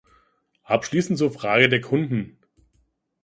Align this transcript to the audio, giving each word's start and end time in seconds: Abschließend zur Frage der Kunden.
Abschließend 0.63 1.19
zur 1.19 1.29
Frage 1.29 1.69
der 1.69 1.79
Kunden. 1.79 2.39